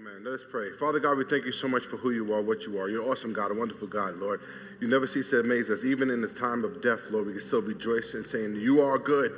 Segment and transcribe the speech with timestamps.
[0.00, 0.22] Amen.
[0.22, 0.70] Let us pray.
[0.78, 2.88] Father God, we thank you so much for who you are, what you are.
[2.88, 4.40] You're awesome God, a wonderful God, Lord.
[4.80, 5.84] You never cease to amaze us.
[5.84, 8.96] Even in this time of death, Lord, we can still rejoice in saying, You are
[8.96, 9.32] good.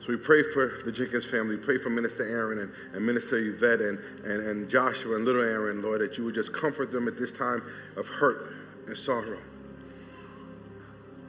[0.00, 1.56] So we pray for the Jenkins family.
[1.56, 5.42] We pray for Minister Aaron and, and Minister Yvette and, and, and Joshua and little
[5.42, 7.62] Aaron, Lord, that you would just comfort them at this time
[7.96, 8.52] of hurt
[8.88, 9.38] and sorrow.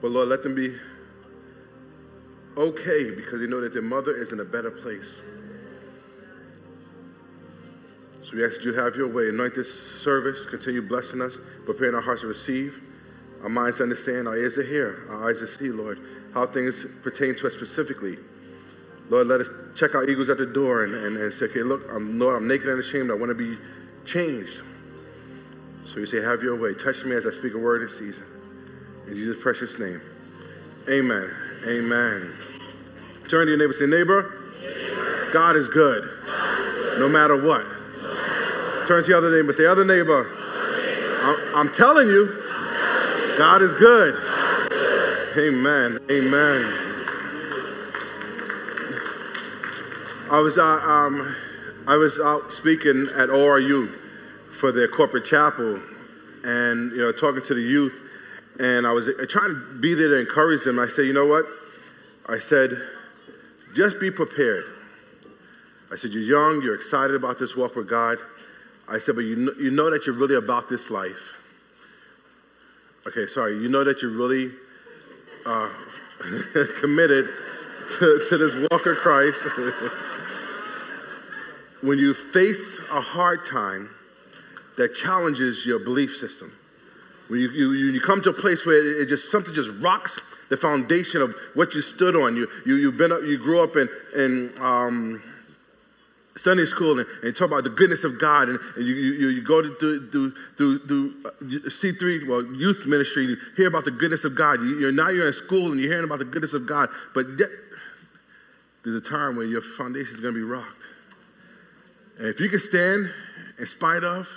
[0.01, 0.75] But Lord, let them be
[2.57, 5.21] okay because they know that their mother is in a better place.
[8.29, 9.29] So we ask that you have your way.
[9.29, 10.45] Anoint this service.
[10.45, 12.79] Continue blessing us, preparing our hearts to receive,
[13.41, 15.97] our minds to understand, our ears to hear, our eyes to see, Lord,
[16.35, 18.17] how things pertain to us specifically.
[19.09, 21.81] Lord, let us check our egos at the door and, and, and say, okay, look,
[21.91, 23.09] I'm, Lord, I'm naked and ashamed.
[23.09, 23.57] I want to be
[24.05, 24.61] changed.
[25.87, 26.75] So you say, have your way.
[26.75, 28.25] Touch me as I speak a word in season.
[29.07, 30.01] In Jesus' precious name.
[30.87, 31.31] Amen.
[31.67, 32.37] Amen.
[33.27, 35.29] Turn to your neighbor say, neighbor, neighbor.
[35.33, 36.99] God, is God is good.
[36.99, 37.78] No matter what.
[38.89, 39.53] Turn to your other neighbor.
[39.53, 40.25] Say, other neighbor.
[41.21, 42.25] I'm, I'm, telling you,
[43.37, 44.15] God is good.
[45.37, 45.99] Amen.
[46.09, 46.65] Amen.
[50.31, 51.35] I was, uh, um,
[51.87, 53.95] I was out speaking at ORU
[54.59, 55.79] for their corporate chapel
[56.43, 57.93] and, you know, talking to the youth.
[58.59, 60.79] And I was trying to be there to encourage them.
[60.79, 61.45] I said, you know what?
[62.27, 62.71] I said,
[63.75, 64.63] just be prepared.
[65.91, 68.17] I said, you're young, you're excited about this walk with God.
[68.89, 71.35] I said, but you know, you know that you're really about this life.
[73.07, 73.57] Okay, sorry.
[73.57, 74.51] You know that you're really
[75.45, 75.69] uh,
[76.81, 77.29] committed
[77.99, 79.43] to, to this walk of Christ.
[81.81, 83.89] when you face a hard time
[84.77, 86.51] that challenges your belief system,
[87.27, 90.57] when you, you, you come to a place where it, just something just rocks the
[90.57, 92.35] foundation of what you stood on.
[92.35, 95.21] You, you, you've been up, you grew up in, in um,
[96.37, 99.41] Sunday school and, and talk about the goodness of God, and, and you, you, you
[99.41, 101.29] go to do, do, do, do uh,
[101.69, 104.61] C3, well, youth ministry, you hear about the goodness of God.
[104.61, 107.25] You, are now you're in school and you're hearing about the goodness of God, but
[107.37, 107.49] yet,
[108.83, 110.83] there's a time where your foundation is going to be rocked.
[112.17, 113.11] And if you can stand
[113.57, 114.27] in spite of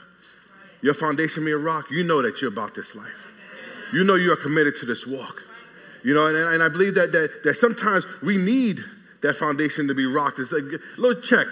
[0.83, 3.33] your foundation being rocked, you know that you're about this life.
[3.93, 5.43] You know you are committed to this walk.
[6.05, 8.81] You know, and, and I believe that, that, that sometimes we need
[9.23, 10.39] that foundation to be rocked.
[10.41, 11.47] It's like a little check.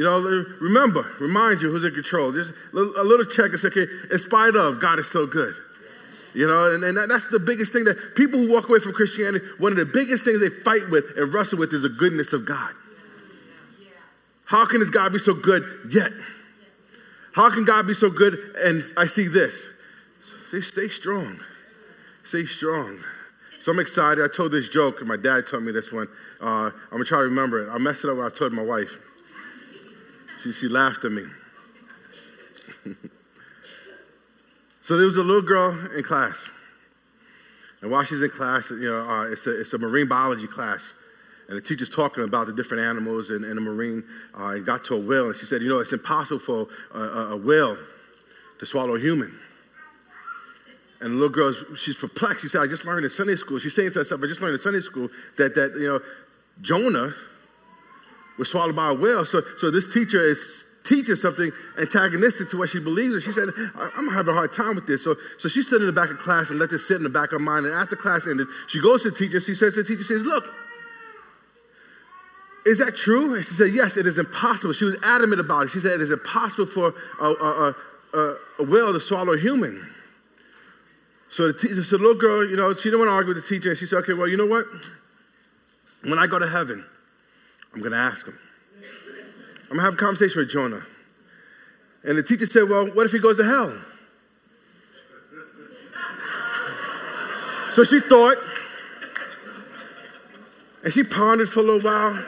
[0.00, 0.18] You know,
[0.62, 2.32] remember, remind you who's in control.
[2.32, 5.54] Just a little check and say, okay, in spite of, God is so good.
[6.34, 9.44] You know, and, and that's the biggest thing that people who walk away from Christianity,
[9.58, 12.46] one of the biggest things they fight with and wrestle with is the goodness of
[12.46, 12.72] God.
[14.46, 16.12] How can this God be so good yet?
[17.34, 19.66] How can God be so good and I see this?
[20.50, 21.40] Say, stay strong.
[22.24, 23.00] Stay strong.
[23.60, 24.24] So I'm excited.
[24.24, 26.08] I told this joke, and my dad told me this one.
[26.40, 27.70] Uh, I'm gonna try to remember it.
[27.70, 28.98] I messed it up when I told my wife.
[30.42, 31.24] She, she laughed at me.
[34.82, 36.50] so there was a little girl in class.
[37.82, 40.92] And while she's in class, you know, uh, it's, a, it's a marine biology class.
[41.48, 44.04] And the teacher's talking about the different animals in, in the marine.
[44.38, 46.98] Uh, and got to a whale, and she said, You know, it's impossible for a,
[46.98, 47.76] a, a whale
[48.60, 49.36] to swallow a human.
[51.00, 52.42] And the little girl, she's perplexed.
[52.42, 53.58] She said, I just learned in Sunday school.
[53.58, 55.08] She's saying to herself, I just learned in Sunday school
[55.38, 56.00] that, that you know,
[56.60, 57.14] Jonah
[58.38, 59.24] was swallowed by a whale.
[59.24, 63.14] So, so this teacher is teaching something antagonistic to what she believes.
[63.14, 65.04] And she said, I'm having a hard time with this.
[65.04, 67.08] So, so she stood in the back of class and let this sit in the
[67.10, 67.66] back of her mind.
[67.66, 69.40] And after class ended, she goes to the teacher.
[69.40, 70.44] She says to the teacher, says, look,
[72.66, 73.34] is that true?
[73.34, 74.72] And she said, yes, it is impossible.
[74.72, 75.70] She was adamant about it.
[75.70, 77.74] She said, it is impossible for a, a,
[78.14, 79.86] a, a whale to swallow a human.
[81.30, 83.48] So the, teacher, the little girl, you know, she didn't want to argue with the
[83.48, 83.70] teacher.
[83.70, 84.66] And she said, okay, well, you know what?
[86.02, 86.84] When I go to heaven,
[87.74, 88.38] I'm going to ask him.
[89.70, 90.84] I'm going to have a conversation with Jonah.
[92.02, 93.78] And the teacher said, Well, what if he goes to hell?
[97.72, 98.36] so she thought,
[100.82, 102.24] and she pondered for a little while.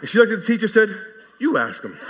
[0.00, 0.88] And she looked at the teacher and said,
[1.38, 1.96] You ask him.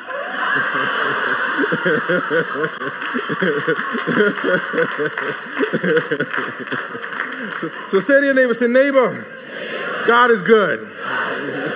[7.61, 9.27] so, so say to your neighbor, say, neighbor,
[10.07, 10.81] God is good.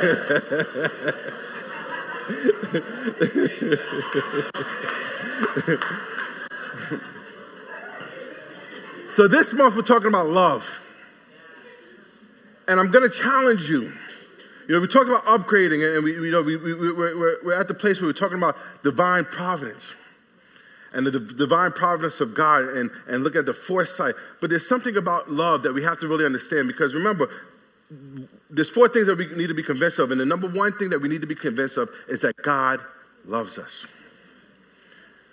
[9.11, 10.81] so this month we're talking about love.
[12.67, 13.93] And I'm going to challenge you.
[14.69, 17.69] You know, we talked about upgrading, and we, you know, we, we, we're, we're at
[17.69, 19.95] the place where we're talking about divine providence
[20.95, 24.15] and the divine providence of God and, and look at the foresight.
[24.41, 27.29] But there's something about love that we have to really understand because remember,
[28.51, 30.11] there's four things that we need to be convinced of.
[30.11, 32.81] And the number one thing that we need to be convinced of is that God
[33.25, 33.87] loves us.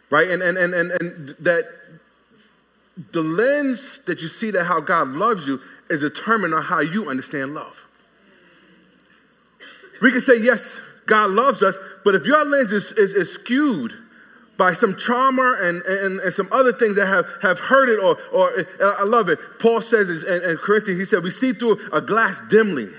[0.09, 0.29] Right?
[0.29, 1.65] And, and, and, and, and that
[3.11, 5.59] the lens that you see that how God loves you
[5.89, 7.85] is determined on how you understand love.
[10.01, 13.93] We can say, yes, God loves us, but if your lens is, is, is skewed
[14.57, 18.17] by some trauma and, and, and some other things that have, have hurt it, or,
[18.33, 19.39] or I love it.
[19.59, 22.89] Paul says in, in Corinthians, he said, we see through a glass dimly.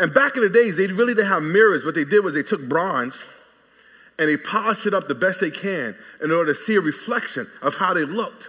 [0.00, 1.84] And back in the days, they really didn't have mirrors.
[1.84, 3.22] What they did was they took bronze
[4.18, 7.46] and they polished it up the best they can in order to see a reflection
[7.60, 8.48] of how they looked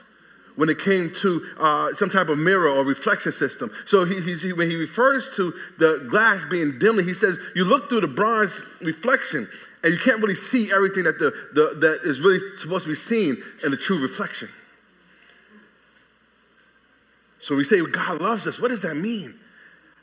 [0.55, 3.69] when it came to uh, some type of mirror or reflection system.
[3.85, 7.89] So he, he, when he refers to the glass being dimly, he says, you look
[7.89, 9.47] through the bronze reflection
[9.83, 12.95] and you can't really see everything that, the, the, that is really supposed to be
[12.95, 14.47] seen in the true reflection.
[17.39, 18.59] So we say God loves us.
[18.59, 19.37] What does that mean?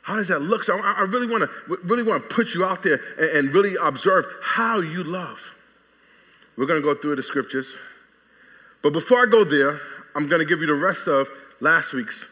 [0.01, 0.63] How does that look?
[0.63, 3.53] So I, I really want to really want to put you out there and, and
[3.53, 5.53] really observe how you love.
[6.57, 7.75] We're going to go through the scriptures,
[8.81, 9.79] but before I go there,
[10.15, 11.29] I'm going to give you the rest of
[11.61, 12.25] last week's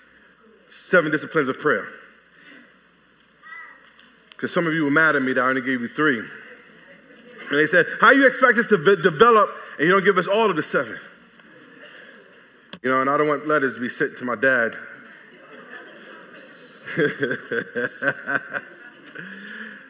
[0.69, 1.87] seven disciplines of prayer.
[4.31, 6.19] Because some of you were mad at me that I only gave you three.
[6.19, 9.49] And they said, How you expect us to develop
[9.79, 10.99] and you don't give us all of the seven?
[12.83, 14.75] You know, and I don't want letters to be sent to my dad.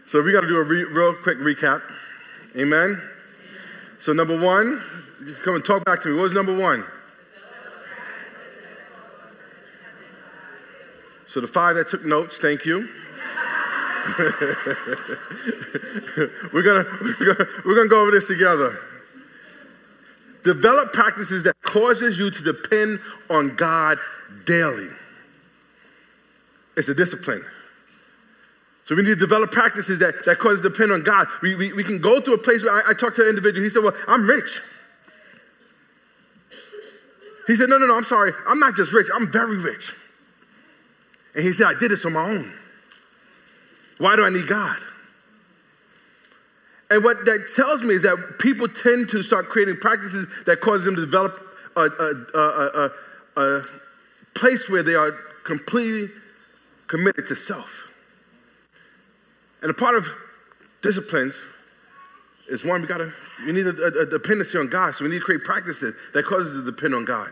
[0.06, 1.82] So we got to do a re- real quick recap.
[2.58, 3.02] Amen.
[4.02, 4.84] So, number one,
[5.46, 6.16] come and talk back to me.
[6.16, 6.84] What was number one?
[11.28, 12.90] So, the five that took notes, thank you.
[16.52, 16.86] we're, gonna,
[17.20, 18.78] we're gonna we're gonna go over this together.
[20.44, 23.00] Develop practices that causes you to depend
[23.30, 23.98] on God
[24.46, 24.90] daily.
[26.78, 27.44] It's a discipline.
[28.86, 31.28] So we need to develop practices that, that cause depend on God.
[31.42, 33.64] We, we, we can go to a place where I, I talked to an individual.
[33.64, 34.62] He said, Well, I'm rich.
[37.48, 38.32] He said, No, no, no, I'm sorry.
[38.48, 39.92] I'm not just rich, I'm very rich.
[41.36, 42.54] And he said, I did this on my own.
[43.98, 44.78] Why do I need God?
[46.90, 50.86] And what that tells me is that people tend to start creating practices that cause
[50.86, 51.38] them to develop
[51.76, 52.92] a, a, a,
[53.36, 53.62] a,
[54.34, 55.12] place where they are
[55.44, 56.10] completely
[56.88, 57.92] committed to self.
[59.62, 60.08] And a part of
[60.82, 61.36] disciplines
[62.50, 63.14] is one, we gotta,
[63.46, 64.96] we need a, dependency on God.
[64.96, 67.32] So we need to create practices that causes us to depend on God.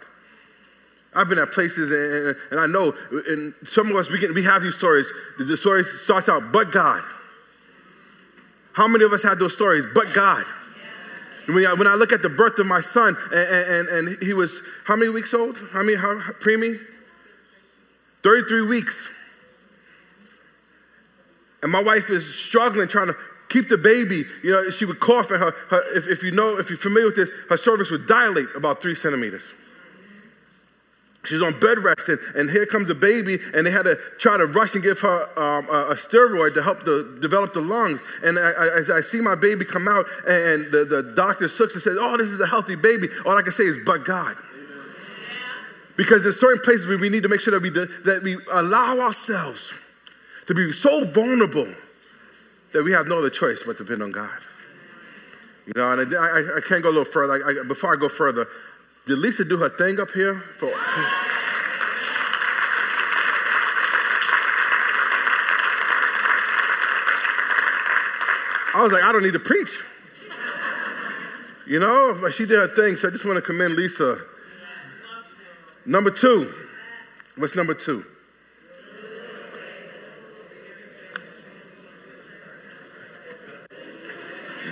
[1.13, 2.93] I've been at places and, and I know,
[3.27, 5.07] and some of us, we, can, we have these stories.
[5.39, 7.03] The story starts out, but God.
[8.73, 9.85] How many of us had those stories?
[9.93, 10.45] But God.
[11.47, 14.33] When I, when I look at the birth of my son, and, and, and he
[14.33, 15.57] was how many weeks old?
[15.71, 16.79] How many, how, preemie?
[18.23, 19.07] 33 weeks.
[21.65, 23.15] And my wife is struggling trying to
[23.49, 24.23] keep the baby.
[24.43, 27.07] You know, she would cough, and her, her if, if you know, if you're familiar
[27.07, 29.51] with this, her cervix would dilate about three centimeters.
[31.25, 34.37] She's on bed rest, and, and, here comes a baby, and they had to try
[34.37, 37.99] to rush and give her um, a, a, steroid to help the, develop the lungs.
[38.23, 41.73] And I, I, as I see my baby come out, and the, the doctor looks
[41.73, 44.37] and says, Oh, this is a healthy baby, all I can say is, But God.
[45.97, 48.37] Because there's certain places where we need to make sure that we, do, that we
[48.51, 49.73] allow ourselves
[50.47, 51.67] to be so vulnerable
[52.73, 54.39] that we have no other choice but to depend on God.
[55.65, 57.61] You know, and I, I, I can't go a little further.
[57.61, 58.47] I, before I go further,
[59.07, 60.35] did Lisa do her thing up here?
[60.35, 60.69] For,
[68.73, 69.81] I was like, I don't need to preach.
[71.65, 74.19] You know, but she did her thing, so I just want to commend Lisa.
[75.85, 76.53] Number two.
[77.37, 78.05] What's number two?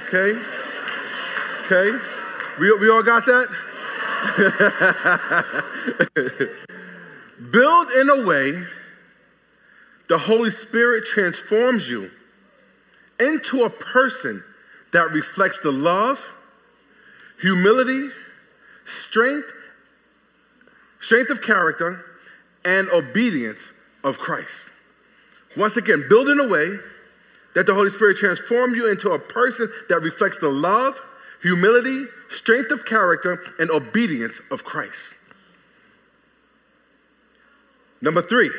[0.07, 0.39] Okay.
[1.65, 1.99] Okay.
[2.59, 3.47] We, we all got that?
[7.51, 8.63] Build in a way
[10.07, 12.09] the Holy Spirit transforms you
[13.19, 14.43] into a person
[14.91, 16.31] that reflects the love,
[17.41, 18.09] humility,
[18.85, 19.51] strength,
[20.99, 22.05] strength of character,
[22.65, 23.69] and obedience
[24.03, 24.69] of Christ.
[25.57, 26.77] Once again, build in a way
[27.55, 30.99] that the Holy Spirit transforms you into a person that reflects the love,
[31.41, 35.13] humility, strength of character, and obedience of Christ.
[38.01, 38.51] Number three,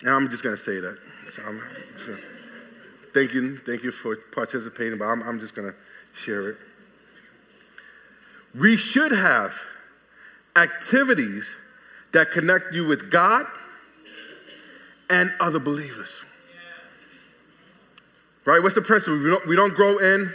[0.00, 0.98] and I'm just going to say that.
[1.30, 1.42] So
[2.06, 2.16] so
[3.12, 5.76] thank you, thank you for participating, but I'm, I'm just going to
[6.14, 6.56] share it.
[8.54, 9.52] We should have
[10.56, 11.54] activities
[12.12, 13.46] that connect you with God
[15.10, 16.24] and other believers.
[18.48, 18.62] Right?
[18.62, 19.18] What's the principle?
[19.18, 20.32] We don't, we don't grow in.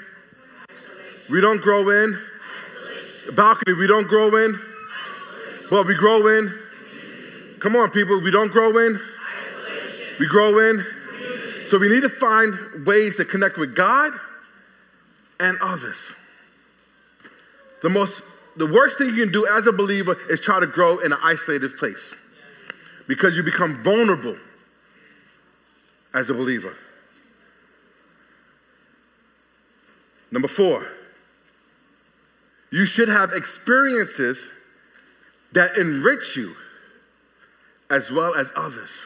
[1.31, 2.21] We don't grow in.
[3.31, 4.59] Balcony, we don't grow in.
[5.71, 6.53] But we grow in.
[7.59, 8.21] Come on, people.
[8.21, 8.99] We don't grow in.
[10.19, 10.85] We grow in.
[11.65, 14.13] So we need to find ways to connect with God
[15.39, 16.13] and others.
[17.81, 18.21] The most
[18.55, 21.19] the worst thing you can do as a believer is try to grow in an
[21.23, 22.13] isolated place
[23.07, 24.35] because you become vulnerable
[26.13, 26.77] as a believer.
[30.33, 30.87] Number four,
[32.71, 34.47] you should have experiences
[35.51, 36.55] that enrich you
[37.91, 39.03] as well as others.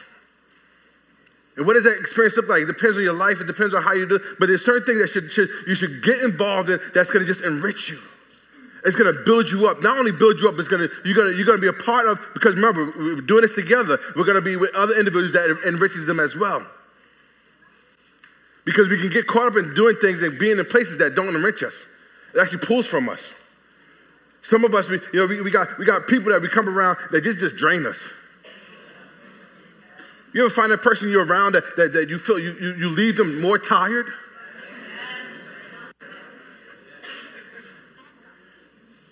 [1.58, 2.62] And what does that experience look like?
[2.62, 4.86] It depends on your life, it depends on how you do it, but there's certain
[4.86, 7.98] things that should, should you should get involved in that's gonna just enrich you.
[8.86, 9.82] It's gonna build you up.
[9.82, 12.18] Not only build you up, it's gonna you're gonna you're gonna be a part of
[12.32, 13.98] because remember, we're doing this together.
[14.16, 16.66] We're gonna be with other individuals that enriches them as well.
[18.68, 21.34] Because we can get caught up in doing things and being in places that don't
[21.34, 21.86] enrich us.
[22.34, 23.32] It actually pulls from us.
[24.42, 26.68] Some of us, we, you know, we, we, got, we got people that we come
[26.68, 28.12] around that just, just drain us.
[30.34, 32.90] You ever find that person you're around that, that, that you feel you, you, you
[32.90, 34.04] leave them more tired?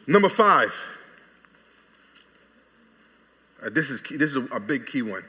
[0.06, 0.74] Number five.
[3.64, 5.22] Uh, this is key, this is a, a big key one.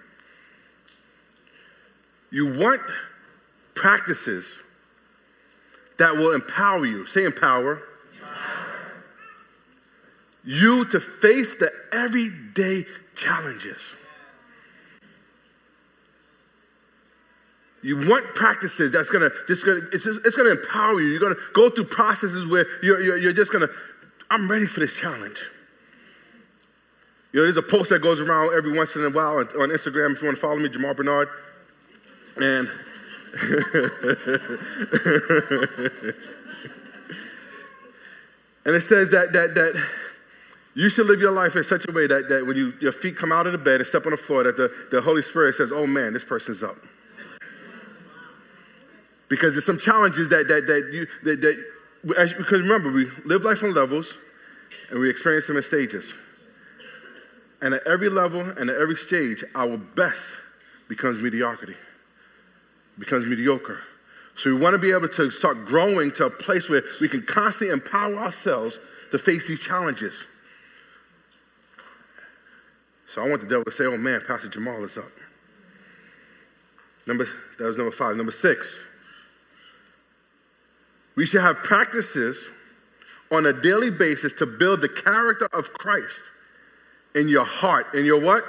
[2.30, 2.82] You want
[3.78, 4.62] practices
[5.98, 7.06] that will empower you.
[7.06, 7.84] Say empower.
[8.20, 9.04] empower.
[10.44, 13.96] You to face the everyday challenges.
[17.84, 21.08] You want practices that's gonna just gonna it's, just, it's gonna empower you.
[21.08, 23.70] You're gonna go through processes where you're, you're, you're just gonna,
[24.30, 25.40] I'm ready for this challenge.
[27.32, 29.70] You know, there's a post that goes around every once in a while on, on
[29.70, 30.14] Instagram.
[30.14, 31.30] If you want to follow me, Jamal Bernard,
[32.38, 32.70] and
[38.66, 39.86] and it says that that that
[40.78, 43.18] you should live your life in such a way that, that when you, your feet
[43.18, 45.56] come out of the bed and step on the floor, that the, the Holy Spirit
[45.56, 46.78] says, Oh man, this person's up.
[49.28, 51.66] Because there's some challenges that that that you that, that
[52.16, 54.20] as, because remember, we live life on levels
[54.92, 56.14] and we experience them in stages.
[57.60, 60.34] And at every level and at every stage, our best
[60.88, 61.76] becomes mediocrity
[62.98, 63.82] becomes mediocre.
[64.36, 67.24] So we want to be able to start growing to a place where we can
[67.24, 68.80] constantly empower ourselves
[69.12, 70.26] to face these challenges.
[73.10, 75.06] So I want the devil to say, oh man, Pastor Jamal is up.
[77.08, 77.26] Number,
[77.58, 78.16] that was number five.
[78.16, 78.80] Number six,
[81.16, 82.50] we should have practices
[83.32, 86.22] on a daily basis to build the character of Christ
[87.16, 87.88] in your heart.
[87.96, 88.44] In your what?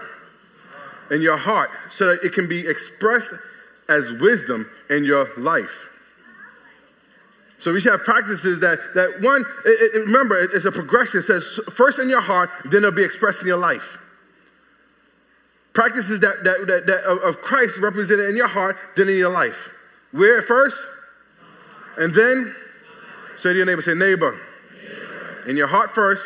[1.11, 1.71] In your heart.
[1.91, 3.33] So that it can be expressed
[3.89, 5.89] as wisdom in your life.
[7.61, 11.21] So we should have practices that, that one, it, it, remember, it's a progression.
[11.21, 13.99] It says first in your heart, then it'll be expressed in your life.
[15.73, 19.75] Practices that, that, that, that of Christ represented in your heart, then in your life.
[20.13, 20.87] Where first?
[21.97, 22.55] And then,
[23.39, 24.39] say to your neighbor, say, neighbor,
[25.49, 26.25] in your heart first,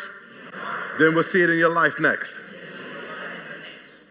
[0.99, 2.37] then we'll see it in your life next.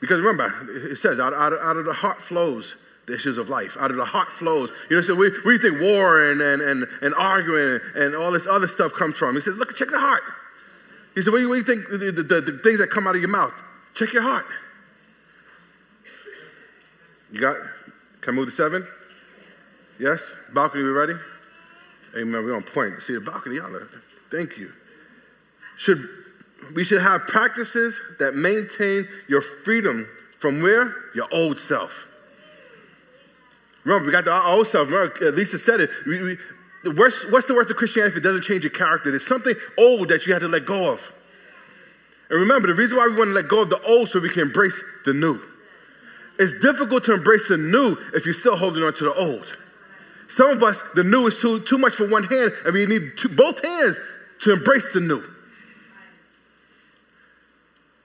[0.01, 0.53] Because remember,
[0.91, 2.75] it says, out, out, out of the heart flows
[3.07, 3.77] the issues of life.
[3.79, 4.71] Out of the heart flows.
[4.89, 8.47] You know, so we, we think war and, and, and, and arguing and all this
[8.47, 9.35] other stuff comes from.
[9.35, 10.23] He says, look, check the heart.
[11.15, 13.31] He said, what do you, think, the, the, the, things that come out of your
[13.31, 13.53] mouth?
[13.95, 14.47] Check your heart.
[17.33, 17.57] You got,
[18.21, 18.87] can I move to seven?
[19.99, 20.35] Yes?
[20.55, 21.15] Balcony, we ready?
[22.17, 23.03] Amen, we're on point.
[23.03, 23.71] See the balcony, y'all
[24.31, 24.73] thank you.
[25.77, 26.09] Should,
[26.75, 30.95] we should have practices that maintain your freedom from where?
[31.15, 32.07] Your old self.
[33.85, 34.91] Remember, we got the old self.
[34.91, 35.91] Remember, Lisa said it.
[36.07, 36.39] We, we,
[36.93, 39.11] what's the worst of Christianity if it doesn't change your character?
[39.11, 41.13] There's something old that you had to let go of.
[42.31, 44.31] And remember, the reason why we want to let go of the old so we
[44.31, 45.41] can embrace the new.
[46.39, 49.57] It's difficult to embrace the new if you're still holding on to the old.
[50.29, 53.13] Some of us, the new is too, too much for one hand, and we need
[53.19, 53.99] two, both hands
[54.43, 55.23] to embrace the new.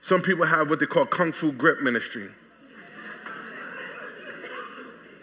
[0.02, 2.28] Some people have what they call kung fu grip ministry.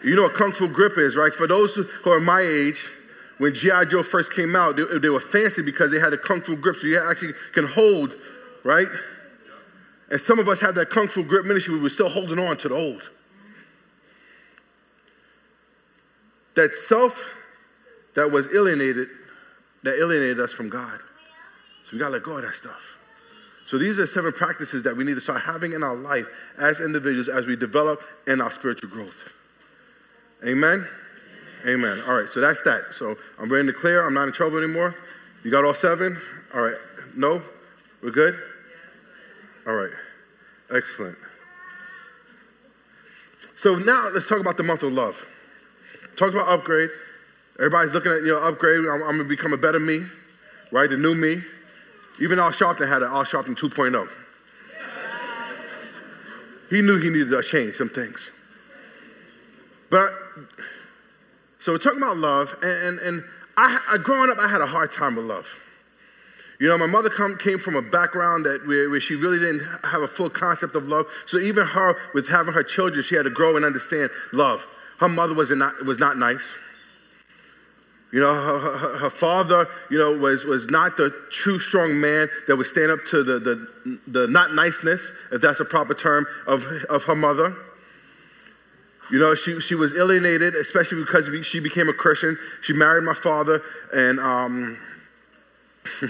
[0.04, 1.34] You know what Kung Fu Grip is, right?
[1.34, 2.84] For those who are my age,
[3.38, 3.86] when G.I.
[3.86, 6.76] Joe first came out, they, they, were fancy because they had a Kung Fu grip,
[6.76, 8.14] so you actually can hold,
[8.64, 8.88] right?
[10.10, 12.56] And some of us have that Kung Fu grip ministry, but we're still holding on
[12.58, 13.10] to the old.
[16.54, 17.34] That self
[18.14, 19.08] that was alienated,
[19.82, 20.98] that alienated us from God.
[21.84, 22.98] So we gotta let go of that stuff.
[23.66, 26.26] So these are seven practices that we need to start having in our life
[26.58, 29.32] as individuals as we develop in our spiritual growth.
[30.44, 30.86] Amen?
[31.66, 32.02] Amen.
[32.06, 32.82] All right, so that's that.
[32.94, 34.06] So I'm ready to clear.
[34.06, 34.94] I'm not in trouble anymore.
[35.42, 36.20] You got all seven?
[36.54, 36.76] All right.
[37.14, 37.42] No?
[38.02, 38.38] We're good?
[39.66, 39.92] All right.
[40.70, 41.16] Excellent.
[43.56, 45.24] So now let's talk about the month of love.
[46.16, 46.90] Talk about upgrade.
[47.58, 48.80] Everybody's looking at, you know, upgrade.
[48.80, 50.04] I'm, I'm going to become a better me,
[50.70, 50.90] right?
[50.90, 51.42] The new me.
[52.20, 54.08] Even Al Sharpton had an Al Sharpton 2.0.
[56.70, 58.30] He knew he needed to change some things.
[59.90, 60.12] But,
[61.60, 63.24] so we're talking about love, and, and, and
[63.56, 65.62] I, I, growing up, I had a hard time with love.
[66.58, 69.66] You know, my mother come, came from a background that where, where, she really didn't
[69.84, 71.06] have a full concept of love.
[71.26, 74.66] So even her, with having her children, she had to grow and understand love.
[74.98, 76.56] Her mother was not, was not nice.
[78.12, 82.28] You know, her, her, her, father, you know, was, was not the true strong man
[82.46, 86.26] that would stand up to the, the, the not niceness, if that's a proper term,
[86.46, 87.54] of, of her mother.
[89.10, 92.38] You know, she, she was alienated, especially because she became a Christian.
[92.62, 94.78] She married my father, and um,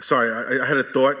[0.00, 1.18] sorry, I, I, had a thought.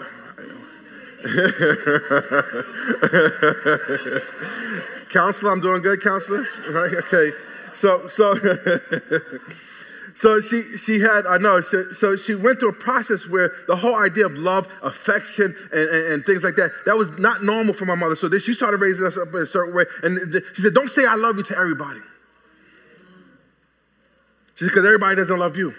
[5.10, 6.94] counselor, I'm doing good, counselors, right?
[6.94, 7.30] Okay.
[7.74, 8.34] So, so,
[10.14, 13.76] so she, she had, I know, so, so, she went through a process where the
[13.76, 17.72] whole idea of love, affection, and, and, and, things like that, that was not normal
[17.72, 18.14] for my mother.
[18.14, 19.84] So then she started raising us up in a certain way.
[20.02, 22.00] And she said, don't say I love you to everybody.
[24.56, 25.74] She said, because everybody doesn't love you.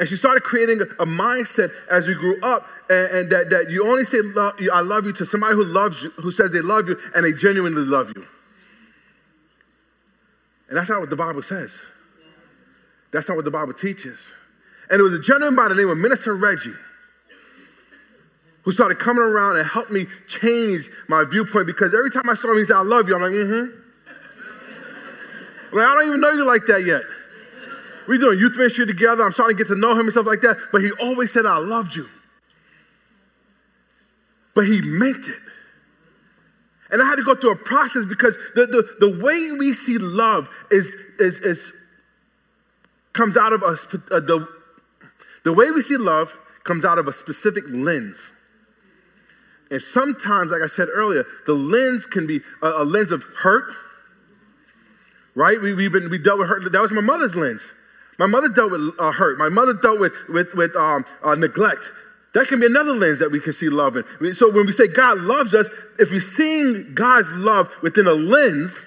[0.00, 3.86] And she started creating a, mindset as we grew up, and, and that, that you
[3.86, 6.88] only say love, I love you to somebody who loves you, who says they love
[6.88, 8.26] you, and they genuinely love you.
[10.68, 11.80] And that's not what the Bible says.
[13.12, 14.18] That's not what the Bible teaches.
[14.90, 16.74] And it was a gentleman by the name of Minister Reggie
[18.62, 22.52] who started coming around and helped me change my viewpoint because every time I saw
[22.52, 23.14] him, he said, I love you.
[23.14, 23.76] I'm like, mm hmm.
[25.76, 27.02] like, I don't even know you like that yet.
[28.06, 29.22] We're doing youth ministry together.
[29.24, 30.56] I'm starting to get to know him and stuff like that.
[30.72, 32.08] But he always said, I loved you.
[34.54, 35.38] But he meant it.
[36.90, 39.96] And I had to go through a process because the, the, the way we see
[39.96, 41.72] love is, is, is
[43.12, 43.86] comes out of us.
[44.10, 44.46] Uh, the,
[45.44, 48.30] the way we see love comes out of a specific lens.
[49.70, 53.72] And sometimes, like I said earlier, the lens can be a, a lens of hurt,
[55.34, 55.60] right?
[55.60, 56.70] We, we've been, we dealt with hurt.
[56.70, 57.62] That was my mother's lens.
[58.18, 59.38] My mother dealt with uh, hurt.
[59.38, 61.82] My mother dealt with, with, with um, uh, neglect.
[62.34, 64.34] That can be another lens that we can see love in.
[64.34, 65.68] So when we say God loves us,
[65.98, 68.82] if we're seeing God's love within a lens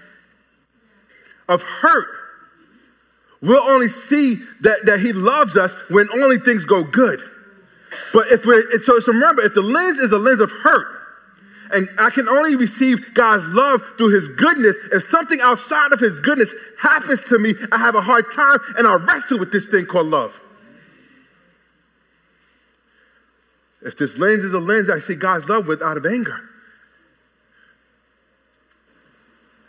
[1.49, 2.07] of hurt,
[3.43, 7.21] we'll only see that, that He loves us when only things go good.
[8.11, 10.87] But if we're, so, so remember, if the lens is a lens of hurt,
[11.71, 14.77] and I can only receive God's love through His goodness.
[14.91, 18.87] If something outside of His goodness happens to me, I have a hard time and
[18.87, 20.39] I wrestle with this thing called love.
[23.81, 26.41] If this lens is a lens I see God's love with out of anger,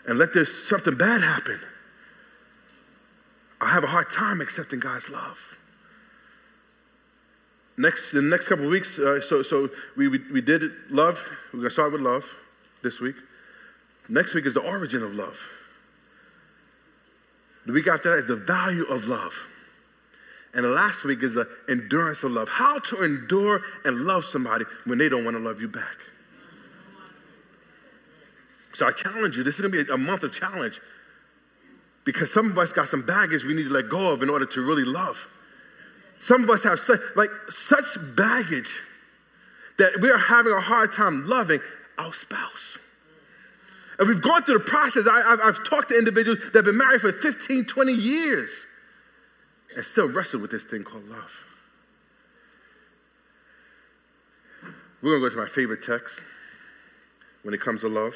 [0.07, 1.59] and let this something bad happen,
[3.65, 5.59] I have a hard time accepting God's love.
[7.77, 11.25] Next, the next couple of weeks, uh, so, so we, we, we did love.
[11.53, 12.25] We're going to start with love
[12.83, 13.17] this week.
[14.09, 15.49] Next week is the origin of love.
[17.67, 19.33] The week after that is the value of love.
[20.55, 22.49] And the last week is the endurance of love.
[22.49, 25.97] How to endure and love somebody when they don't want to love you back.
[28.75, 29.43] So I challenge you.
[29.43, 30.81] This is going to be a month of challenge
[32.05, 34.47] because some of us got some baggage we need to let go of in order
[34.47, 35.29] to really love.
[36.19, 38.81] Some of us have such, like such baggage
[39.79, 41.61] that we are having a hard time loving
[41.99, 42.79] our spouse.
[43.99, 45.07] And we've gone through the process.
[45.07, 48.51] I, have talked to individuals that have been married for 15, 20 years
[49.77, 51.45] and still wrestle with this thing called love.
[55.03, 56.21] We're going to go to my favorite text
[57.43, 58.15] when it comes to love.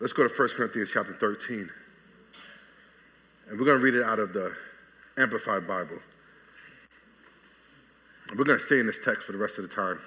[0.00, 1.68] Let's go to 1 Corinthians chapter 13.
[3.48, 4.56] And we're going to read it out of the
[5.18, 5.98] Amplified Bible.
[8.28, 9.98] And we're going to stay in this text for the rest of the time.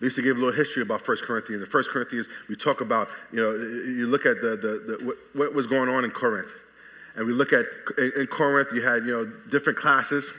[0.00, 1.62] Lisa gave a little history about 1 Corinthians.
[1.62, 5.16] In 1 Corinthians, we talk about, you know, you look at the, the, the what,
[5.34, 6.52] what was going on in Corinth.
[7.16, 7.66] And we look at
[7.98, 10.32] in Corinth, you had you know different classes.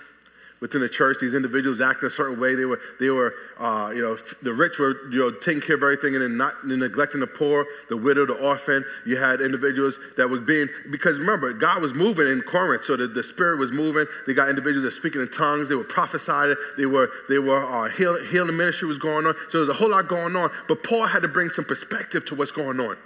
[0.62, 1.18] Within the church.
[1.22, 2.56] These individuals acted a certain way.
[2.56, 5.84] They were, they were, uh, you know, the rich were, you know, taking care of
[5.84, 8.84] everything and then not neglecting the poor, the widow, the orphan.
[9.06, 13.08] You had individuals that were being, because remember, God was moving in Corinth, so the,
[13.08, 14.06] the Spirit was moving.
[14.28, 15.70] They got individuals that speaking in tongues.
[15.70, 16.56] They were prophesying.
[16.78, 19.36] They were, they were uh, healing, healing ministry was going on.
[19.50, 20.50] So there's a whole lot going on.
[20.68, 22.98] But Paul had to bring some perspective to what's going on.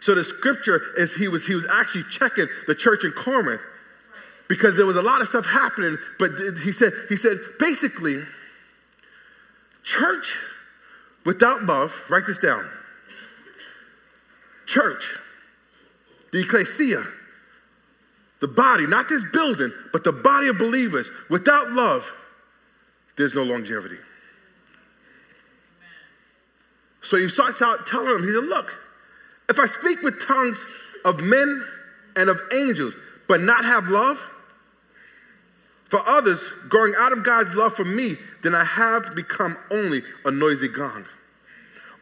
[0.00, 3.60] So the scripture is he was he was actually checking the church in Corinth
[4.48, 5.98] because there was a lot of stuff happening.
[6.18, 6.32] But
[6.62, 8.22] he said, he said, basically,
[9.82, 10.36] church
[11.24, 12.64] without love, write this down.
[14.66, 15.18] Church,
[16.32, 17.04] the ecclesia,
[18.40, 22.10] the body, not this building, but the body of believers, without love,
[23.16, 23.96] there's no longevity.
[27.02, 28.68] So he starts out telling them, he said, Look,
[29.48, 30.64] if I speak with tongues
[31.04, 31.64] of men
[32.16, 32.94] and of angels,
[33.28, 34.24] but not have love,
[35.88, 40.30] for others, growing out of God's love for me, then I have become only a
[40.30, 41.04] noisy gong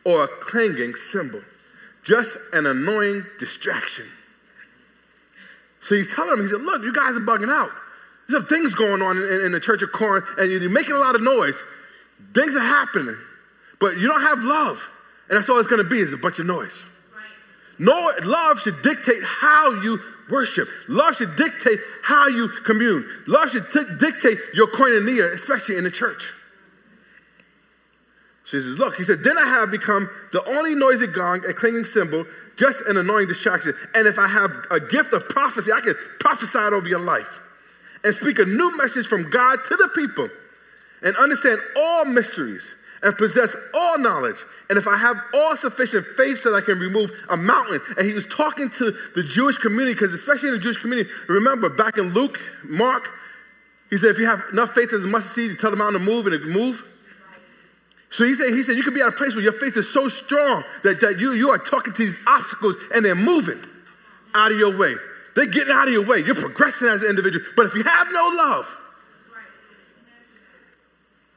[0.05, 1.43] or a clanging cymbal,
[2.03, 4.07] just an annoying distraction.
[5.83, 7.71] So he's telling them, he said, Look, you guys are bugging out.
[8.27, 10.99] There's some things going on in, in, the church of Corinth, and you're making a
[10.99, 11.63] lot of noise.
[12.33, 13.19] Things are happening,
[13.81, 14.83] but you don't have love.
[15.29, 16.87] And that's all it's gonna be is a bunch of noise.
[17.79, 20.69] No, love should dictate how you worship.
[20.89, 23.09] Love should dictate how you commune.
[23.27, 26.33] Love should t- dictate your koinonia, especially in the church.
[28.45, 31.85] She says, Look, he said, then I have become the only noisy gong, a clanging
[31.85, 33.75] cymbal, just an annoying distraction.
[33.95, 37.39] And if I have a gift of prophecy, I can prophesy it over your life
[38.05, 40.29] and speak a new message from God to the people
[41.03, 42.71] and understand all mysteries
[43.03, 44.37] and possess all knowledge
[44.71, 47.81] and if I have all sufficient faith so that I can remove a mountain.
[47.99, 51.69] And he was talking to the Jewish community, because especially in the Jewish community, remember
[51.69, 53.09] back in Luke, Mark,
[53.91, 56.01] he said, if you have enough faith as a mustard seed, you tell the mountain
[56.01, 56.85] to move and it move.
[58.11, 59.93] So he said, he said, you can be at a place where your faith is
[59.93, 63.61] so strong that, that you, you are talking to these obstacles and they're moving
[64.35, 64.95] out of your way.
[65.37, 66.21] They're getting out of your way.
[66.21, 67.45] You're progressing as an individual.
[67.57, 68.81] But if you have no love,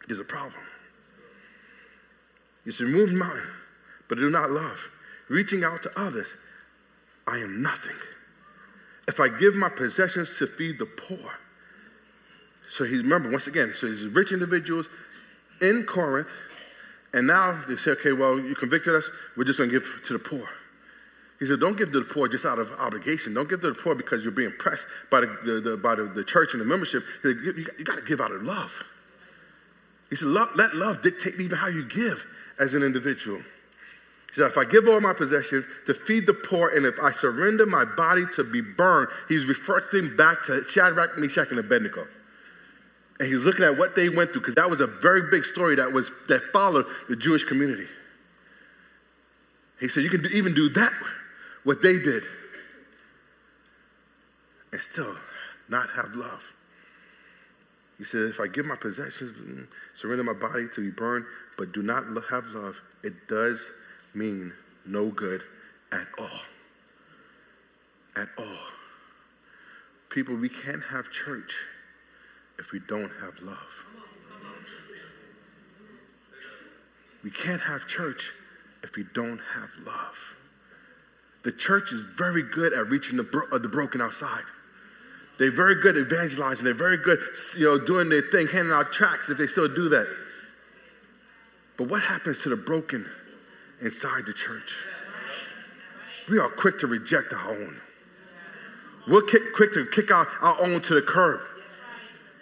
[0.08, 0.62] there's a problem.
[2.68, 3.48] You should remove mine,
[4.10, 4.90] but do not love.
[5.30, 6.34] Reaching out to others,
[7.26, 7.96] I am nothing.
[9.08, 11.40] If I give my possessions to feed the poor.
[12.70, 14.90] So he remember once again, so these rich individuals
[15.62, 16.30] in Corinth,
[17.14, 20.20] and now they say, okay, well, you convicted us, we're just gonna give to the
[20.20, 20.50] poor.
[21.40, 23.34] He said, don't give to the poor just out of obligation.
[23.34, 26.04] Don't give to the poor because you're being pressed by the, the, the by the,
[26.04, 27.02] the, church and the membership.
[27.24, 28.84] He said, you, you got to give out of love.
[30.10, 32.26] He said, love, let love dictate even how you give
[32.60, 33.38] as an individual.
[33.38, 37.12] He said, if I give all my possessions to feed the poor, and if I
[37.12, 42.08] surrender my body to be burned, he's reflecting back to Shadrach, Meshach, and Abednego.
[43.20, 45.76] And he's looking at what they went through, because that was a very big story
[45.76, 47.88] that was that followed the Jewish community.
[49.80, 50.94] He said, you can even do that,
[51.64, 52.24] what they did,
[54.72, 55.16] and still
[55.70, 56.54] not have love.
[57.98, 61.26] He said, if I give my possessions, mm, surrender my body to be burned,
[61.58, 63.66] but do not have love, it does
[64.14, 64.54] mean
[64.86, 65.42] no good
[65.92, 66.42] at all.
[68.16, 68.68] At all.
[70.10, 71.54] People, we can't have church
[72.58, 73.86] if we don't have love.
[77.24, 78.32] We can't have church
[78.84, 80.36] if we don't have love.
[81.44, 84.44] The church is very good at reaching the, bro- uh, the broken outside.
[85.40, 86.64] They're very good at evangelizing.
[86.64, 87.20] They're very good,
[87.58, 90.08] you know, doing their thing, handing out tracts if they still do that.
[91.78, 93.08] But what happens to the broken
[93.82, 94.74] inside the church?
[96.30, 97.80] We are quick to reject our own.
[99.08, 101.40] We're quick to kick our, our own to the curb.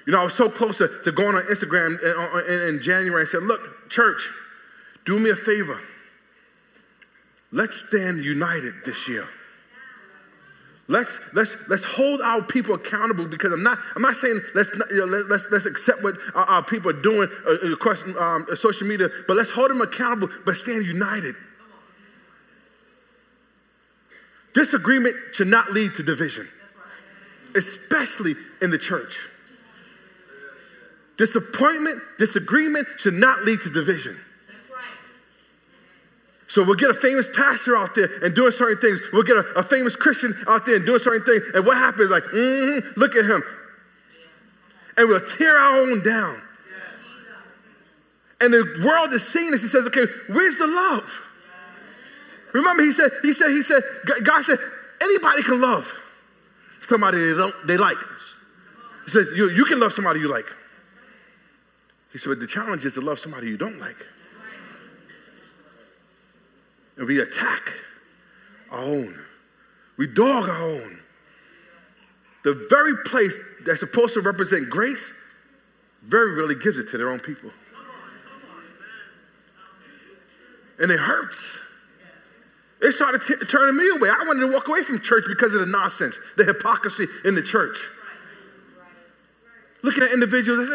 [0.07, 3.21] You know, I was so close to, to going on Instagram in, in, in January
[3.21, 4.27] and said, Look, church,
[5.05, 5.79] do me a favor.
[7.51, 9.27] Let's stand united this year.
[10.87, 14.97] Let's, let's, let's hold our people accountable because I'm not, I'm not saying let's, you
[14.97, 18.87] know, let, us let's accept what our, our people are doing uh, across um, social
[18.87, 21.35] media, but let's hold them accountable, but stand united.
[24.53, 26.47] Disagreement should not lead to division,
[27.55, 29.17] especially in the church.
[31.17, 34.19] Disappointment, disagreement should not lead to division.
[36.55, 39.01] So we'll get a famous pastor out there and doing certain things.
[39.11, 41.43] We'll get a, a famous Christian out there and doing certain things.
[41.53, 42.09] And what happens?
[42.09, 43.43] Like, mm-hmm, look at him.
[44.95, 46.41] And we'll tear our own down.
[48.39, 49.63] And the world is seeing this.
[49.63, 51.21] He says, okay, where's the love?
[52.53, 53.83] Remember, he said, he said, he said,
[54.23, 54.57] God said,
[55.01, 55.91] anybody can love
[56.79, 57.97] somebody they don't they like.
[59.03, 60.47] He said, you, you can love somebody you like.
[62.13, 63.97] He said, but the challenge is to love somebody you don't like.
[66.97, 67.61] And we attack
[68.71, 69.19] our own.
[69.97, 70.99] We dog our own.
[72.43, 75.13] The very place that's supposed to represent grace
[76.03, 77.49] very rarely gives it to their own people.
[80.79, 81.59] And it hurts.
[82.81, 84.09] It started t- turning me away.
[84.09, 87.41] I wanted to walk away from church because of the nonsense, the hypocrisy in the
[87.41, 87.77] church.
[89.81, 90.69] Looking at individuals,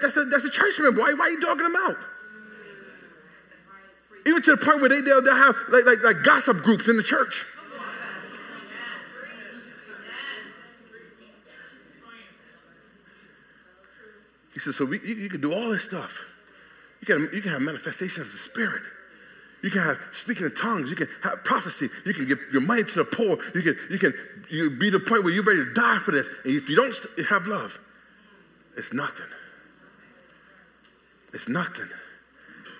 [0.00, 1.00] that's a, that's a church member.
[1.00, 1.96] Why, why are you dogging them out?
[4.26, 6.96] Even to the point where they, they'll, they'll have like, like, like gossip groups in
[6.96, 7.44] the church.
[14.54, 16.20] He says, so we, you, you, can do all this stuff.
[17.00, 18.82] You can, you can have manifestations of the Spirit.
[19.64, 20.90] You can have speaking in tongues.
[20.90, 21.88] You can have prophecy.
[22.06, 23.38] You can give your money to the poor.
[23.54, 24.14] You can, you can
[24.50, 26.28] you be the point where you're ready to die for this.
[26.44, 26.94] And if you don't
[27.28, 27.78] have love,
[28.76, 29.26] it's nothing.
[31.32, 31.88] It's nothing.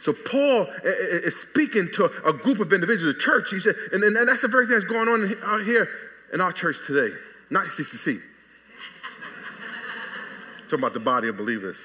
[0.05, 3.51] So Paul is speaking to a group of individuals, the church.
[3.51, 5.89] He said, and, and that's the very thing that's going on out here
[6.31, 7.17] in our church today,
[7.49, 8.21] not CCC.
[10.65, 11.79] Talking about the body of believers,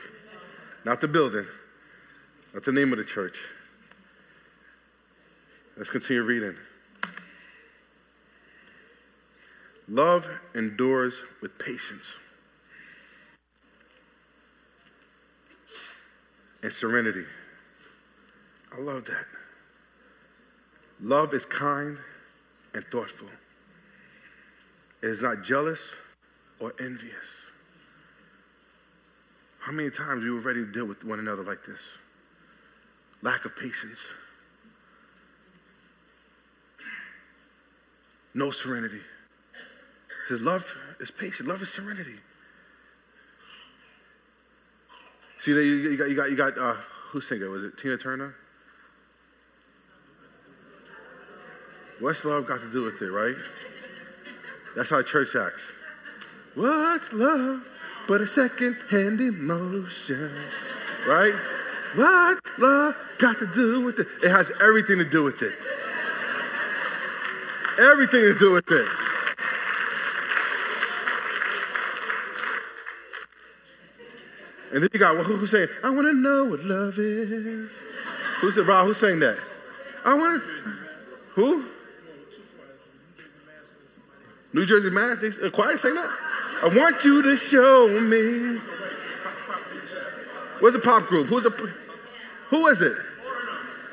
[0.83, 1.47] not the building,
[2.53, 3.37] not the name of the church.
[5.77, 6.57] Let's continue reading.
[9.87, 12.19] Love endures with patience
[16.61, 17.23] and serenity.
[18.71, 19.25] I love that.
[21.01, 21.97] Love is kind
[22.73, 23.29] and thoughtful.
[25.01, 25.95] It is not jealous
[26.59, 27.49] or envious.
[29.59, 31.79] How many times you ready to deal with one another like this?
[33.21, 34.05] Lack of patience.
[38.33, 39.01] No serenity.
[40.23, 41.47] Because love is patient.
[41.49, 42.19] Love is serenity.
[45.39, 46.75] See, you got, you got, you got uh,
[47.11, 47.49] who's singing?
[47.49, 48.35] Was it Tina Turner?
[51.99, 53.35] What's love got to do with it, right?
[54.75, 55.71] That's how church acts.
[56.55, 57.67] What's love
[58.07, 60.31] but a second-hand emotion,
[61.07, 61.33] right?
[61.95, 64.07] What's love got to do with it?
[64.23, 65.53] It has everything to do with it.
[67.79, 68.87] Everything to do with it.
[74.71, 77.69] And then you got well, who's saying, I want to know what love is.
[78.41, 79.37] Who said, Rob, who's saying that?
[80.05, 80.49] I want to.
[81.33, 81.65] Who?
[84.51, 86.17] New Jersey Mass, they, uh, choir that?
[86.61, 88.59] I want you to show me.
[90.59, 91.27] Where's the pop group?
[91.27, 91.51] Who's the,
[92.47, 92.97] who is it?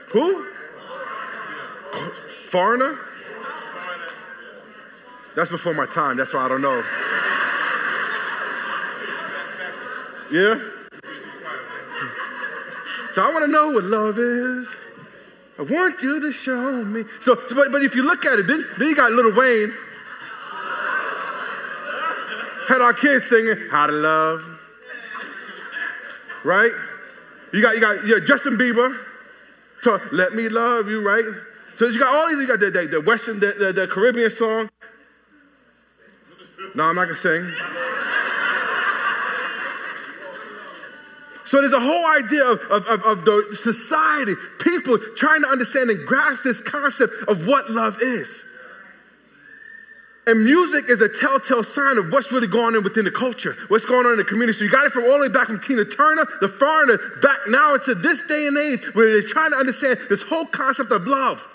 [0.09, 0.47] Who?
[2.45, 2.99] Foreigner?
[5.37, 6.17] That's before my time.
[6.17, 6.83] That's why I don't know.
[10.33, 10.59] Yeah?
[13.15, 14.69] So I want to know what love is.
[15.59, 17.05] I want you to show me.
[17.21, 19.73] So, but, but if you look at it, then, then you got Lil Wayne
[22.69, 24.43] had our kids singing How to Love.
[26.45, 26.73] Right?
[27.53, 28.97] You got, you got, got Justin Bieber,
[29.83, 31.25] to Let Me Love You, right?
[31.77, 34.31] So you got all these, you got the, the, the Western, the, the, the Caribbean
[34.31, 34.69] song.
[36.75, 37.53] No, I'm not gonna sing.
[41.47, 45.91] So there's a whole idea of, of, of, of, the society, people trying to understand
[45.91, 48.46] and grasp this concept of what love is.
[50.29, 53.85] And music is a telltale sign of what's really going on within the culture, what's
[53.85, 54.59] going on in the community.
[54.59, 57.39] So you got it from all the way back from Tina Turner, the foreigner, back
[57.47, 61.07] now into this day and age where they're trying to understand this whole concept of
[61.07, 61.47] love.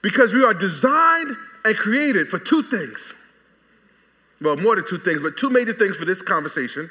[0.00, 3.12] Because we are designed and created for two things.
[4.40, 6.88] Well, more than two things, but two major things for this conversation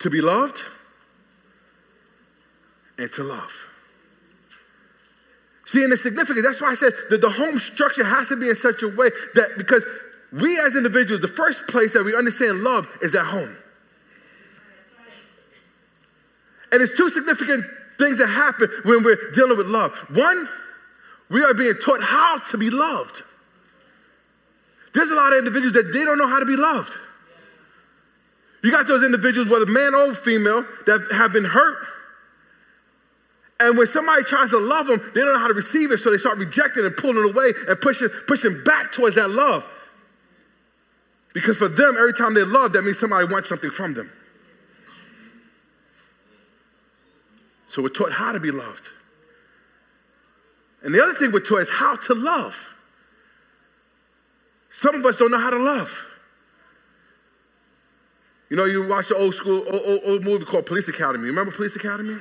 [0.00, 0.60] to be loved
[2.98, 3.52] and to love.
[5.68, 6.46] See, and it's significant.
[6.46, 9.10] That's why I said that the home structure has to be in such a way
[9.34, 9.84] that because
[10.32, 13.54] we as individuals, the first place that we understand love is at home.
[16.72, 17.66] And it's two significant
[17.98, 19.92] things that happen when we're dealing with love.
[20.08, 20.48] One,
[21.28, 23.22] we are being taught how to be loved.
[24.94, 26.94] There's a lot of individuals that they don't know how to be loved.
[28.64, 31.76] You got those individuals, whether man or female, that have been hurt
[33.60, 36.10] and when somebody tries to love them, they don't know how to receive it, so
[36.10, 39.68] they start rejecting and pulling away and pushing, pushing back towards that love.
[41.34, 44.10] Because for them, every time they love, that means somebody wants something from them.
[47.68, 48.88] So we're taught how to be loved.
[50.82, 52.74] And the other thing we're taught is how to love.
[54.70, 56.06] Some of us don't know how to love.
[58.50, 61.24] You know, you watch the old school, old, old, old movie called Police Academy.
[61.24, 62.16] You Remember Police Academy?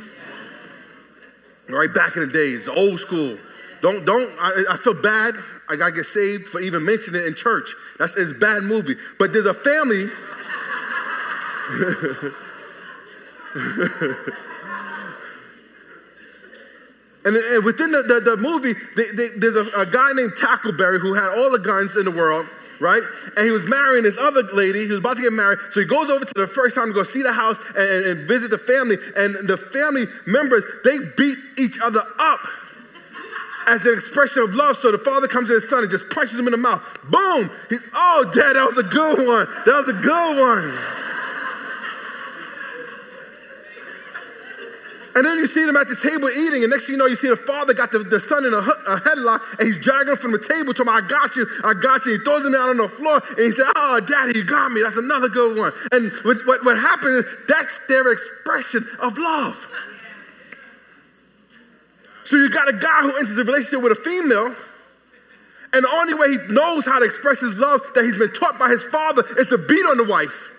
[1.70, 3.38] Right back in the days, old school.
[3.82, 5.36] Don't, don't, I, I feel bad.
[5.70, 7.76] I gotta get saved for even mentioning it in church.
[8.00, 8.96] That's it's a bad movie.
[9.20, 10.10] But there's a family.
[17.28, 21.02] And, and within the, the, the movie, they, they, there's a, a, guy named Tackleberry
[21.02, 22.48] who had all the guns in the world,
[22.80, 23.02] right?
[23.36, 24.86] And he was marrying this other lady.
[24.86, 25.60] He was about to get married.
[25.72, 28.28] So he goes over to the first time to go see the house and, and
[28.28, 28.98] visit the family.
[29.16, 32.40] And the family members, they beat each other up
[33.68, 34.78] as an expression of love.
[34.78, 36.82] So the father comes to his son and just punches him in the mouth.
[37.04, 37.50] Boom!
[37.70, 39.48] He, oh, dad, that was a good one.
[39.66, 41.07] That was a good one.
[45.18, 47.16] And then you see them at the table eating, and next thing you know, you
[47.16, 50.18] see the father got the, the son in a, a headlock, and he's dragging him
[50.18, 52.12] from the table, talking I got you, I got you.
[52.12, 54.84] He throws him down on the floor, and he said, oh, daddy, you got me.
[54.84, 55.74] That's another good one.
[55.92, 59.58] And what, what, what happened is that's their expression of love.
[62.26, 64.54] So you got a guy who enters a relationship with a female,
[65.74, 68.60] and the only way he knows how to express his love that he's been taught
[68.60, 70.52] by his father is to beat on the wife.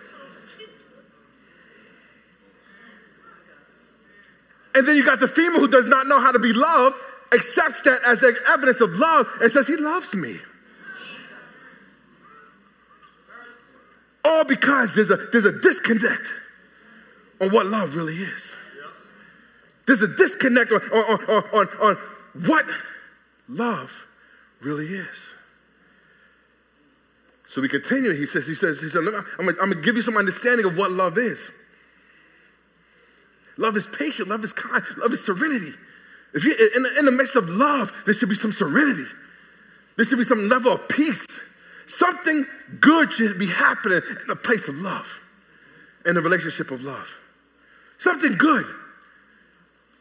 [4.78, 6.94] And then you got the female who does not know how to be loved,
[7.34, 10.36] accepts that as evidence of love, and says, He loves me.
[14.24, 16.22] All because there's a, there's a disconnect
[17.40, 18.54] on what love really is.
[19.88, 21.96] There's a disconnect on, on, on, on, on
[22.46, 22.64] what
[23.48, 24.06] love
[24.60, 25.30] really is.
[27.48, 28.14] So we continue.
[28.14, 31.18] He says, he says, he gonna, I'm gonna give you some understanding of what love
[31.18, 31.50] is.
[33.58, 34.28] Love is patient.
[34.28, 34.82] Love is kind.
[34.96, 35.74] Love is serenity.
[36.32, 39.04] If you in the, in the midst of love, there should be some serenity.
[39.96, 41.26] There should be some level of peace.
[41.86, 42.46] Something
[42.80, 45.20] good should be happening in the place of love,
[46.06, 47.08] in the relationship of love.
[47.98, 48.64] Something good.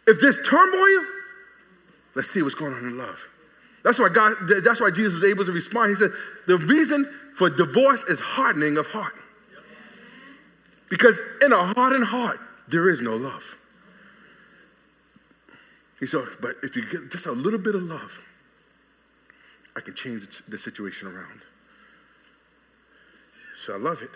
[0.06, 1.06] If there's turmoil,
[2.16, 3.28] let's see what's going on in love.
[3.84, 5.90] That's why God, that's why Jesus was able to respond.
[5.90, 6.12] He said,
[6.46, 9.14] the reason for divorce is hardening of heart.
[10.90, 13.58] Because in a hardened heart, there is no love.
[16.00, 18.24] He said, oh, but if you get just a little bit of love,
[19.76, 21.42] I can change the situation around.
[23.66, 24.10] So I love it.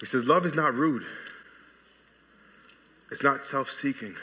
[0.00, 1.04] He says, love is not rude.
[3.10, 4.14] It's not self-seeking.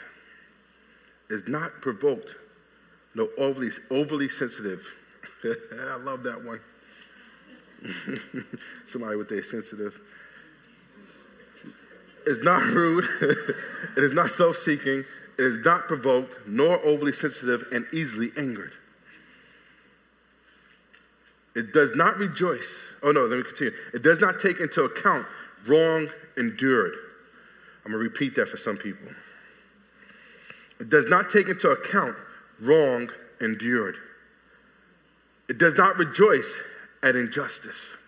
[1.30, 2.36] It's not provoked.
[3.14, 4.96] No overly, overly sensitive.
[5.44, 6.60] I love that one.
[8.84, 10.00] Somebody with their sensitive
[12.26, 13.04] is not rude,
[13.96, 15.04] it is not self seeking,
[15.38, 18.72] it is not provoked, nor overly sensitive and easily angered.
[21.54, 22.92] It does not rejoice.
[23.02, 23.72] Oh, no, let me continue.
[23.92, 25.26] It does not take into account
[25.66, 26.94] wrong endured.
[27.84, 29.08] I'm going to repeat that for some people.
[30.80, 32.16] It does not take into account
[32.60, 33.10] wrong
[33.40, 33.96] endured.
[35.48, 36.60] It does not rejoice
[37.02, 37.98] at injustice.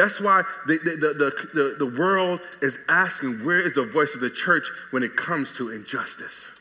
[0.00, 4.30] That's why the, the, the, the, world is asking, where is the voice of the
[4.30, 6.58] church when it comes to injustice?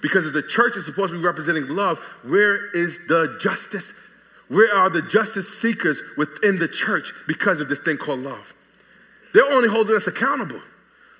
[0.00, 4.10] Because if the church is supposed to be representing love, where is the justice?
[4.48, 8.52] Where are the justice seekers within the church because of this thing called love?
[9.32, 10.60] They're only holding us accountable.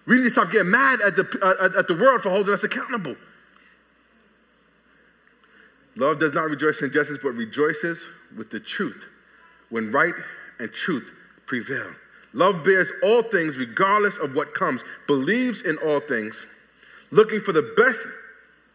[0.04, 2.64] We need to stop getting mad at the, uh, at the world for holding us
[2.64, 3.14] accountable.
[5.94, 8.04] Love does not rejoice in justice, but rejoices
[8.36, 9.08] with the truth
[9.70, 10.14] when right
[10.58, 11.12] and truth
[11.52, 11.94] prevail.
[12.32, 16.46] Love bears all things regardless of what comes, believes in all things,
[17.10, 18.06] looking for the best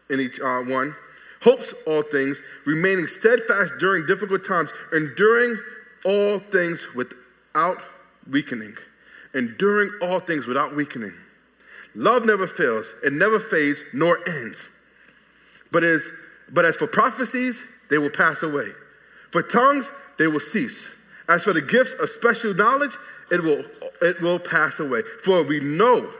[0.08, 0.94] in each uh, one,
[1.42, 5.58] hopes all things, remaining steadfast during difficult times, enduring
[6.04, 7.78] all things without
[8.30, 8.76] weakening.
[9.34, 11.14] Enduring all things without weakening.
[11.96, 14.68] Love never fails, it never fades nor ends.
[15.72, 16.08] But as,
[16.48, 17.60] but as for prophecies,
[17.90, 18.68] they will pass away.
[19.32, 20.88] For tongues, they will cease.
[21.28, 22.96] As for the gifts of special knowledge,
[23.30, 23.64] it will,
[24.00, 25.02] it will pass away.
[25.22, 26.10] For we know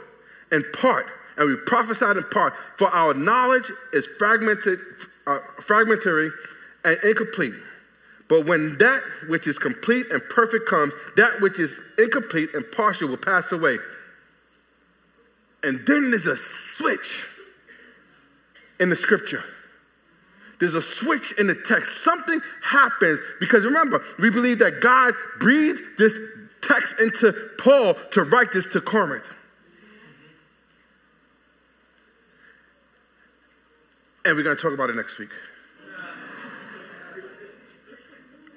[0.53, 4.79] in part, and we prophesied in part, for our knowledge is fragmented,
[5.27, 6.31] uh, fragmentary
[6.85, 7.55] and incomplete.
[8.29, 13.09] But when that which is complete and perfect comes, that which is incomplete and partial
[13.09, 13.79] will pass away.
[15.63, 17.27] And then there's a switch
[18.79, 19.45] in the scripture.
[20.59, 22.03] There's a switch in the text.
[22.03, 26.19] Something happens because remember, we believe that God breathed this
[26.63, 29.33] text into Paul to write this to Corinth.
[34.25, 35.31] And we're going to talk about it next week.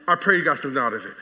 [0.07, 1.13] I pray you got something out of it.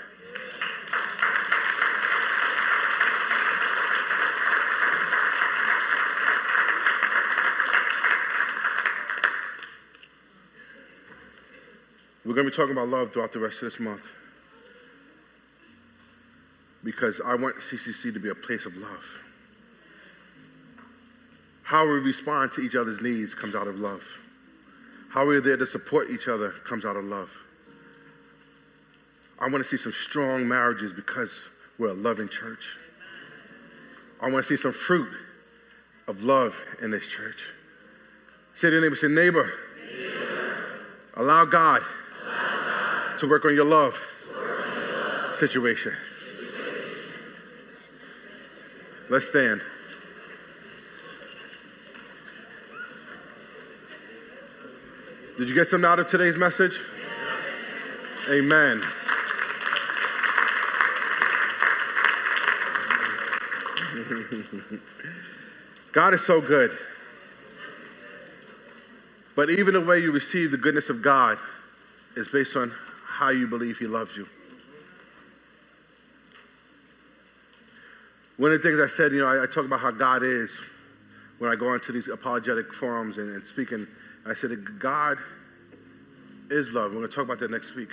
[12.30, 14.12] We're going to be talking about love throughout the rest of this month.
[16.84, 19.24] Because I want CCC to be a place of love.
[21.64, 24.04] How we respond to each other's needs comes out of love.
[25.10, 27.36] How we're there to support each other comes out of love.
[29.40, 31.32] I want to see some strong marriages because
[31.80, 32.78] we're a loving church.
[34.22, 35.10] I want to see some fruit
[36.08, 37.42] of love in this church.
[38.54, 39.52] Say to your neighbor, say, neighbor,
[39.98, 40.86] neighbor.
[41.16, 41.82] allow God
[43.20, 44.02] to work on your love,
[45.36, 45.92] situation.
[49.10, 49.62] Let's stand.
[55.38, 56.80] Did you get something out of today's message?
[58.30, 58.80] Amen.
[65.92, 66.72] God is so good.
[69.36, 71.38] But even the way you receive the goodness of God
[72.16, 72.74] is based on
[73.20, 74.26] how you believe He loves you.
[78.38, 80.58] One of the things I said, you know, I, I talk about how God is
[81.40, 83.86] when I go into these apologetic forums and, and speaking.
[84.26, 85.18] I said that God
[86.50, 86.92] is love.
[86.92, 87.90] We're going to talk about that next week.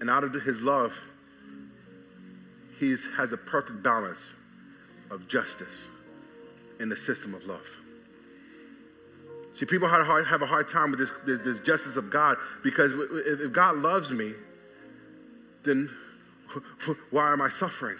[0.00, 1.00] And out of his love,
[2.78, 4.34] he has a perfect balance
[5.10, 5.88] of justice
[6.78, 7.66] in the system of love.
[9.58, 12.10] See, people have a hard, have a hard time with this, this, this justice of
[12.10, 12.92] God because
[13.26, 14.32] if, if God loves me,
[15.64, 15.90] then
[17.10, 17.96] why am I suffering?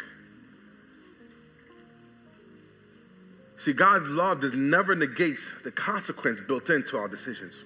[3.59, 7.65] See, God's love does never negates the consequence built into our decisions,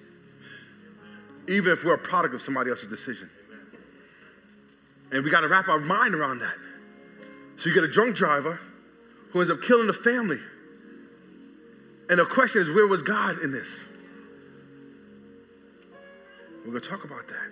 [1.47, 3.29] even if we're a product of somebody else's decision.
[5.11, 6.55] And we got to wrap our mind around that.
[7.57, 8.59] So you get a drunk driver
[9.29, 10.39] who ends up killing the family
[12.09, 13.87] and the question is, where was God in this?
[16.65, 17.51] We're going to talk about that.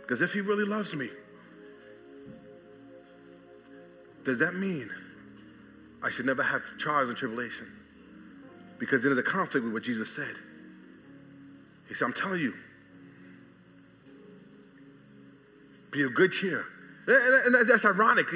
[0.00, 1.08] Because if He really loves me,
[4.24, 4.90] does that mean
[6.02, 7.70] I should never have trials and tribulation?
[8.78, 10.34] Because then there's a conflict with what Jesus said.
[11.88, 12.54] He said, I'm telling you,
[15.90, 16.64] be of good cheer.
[17.06, 18.26] And that's ironic.
[18.26, 18.34] How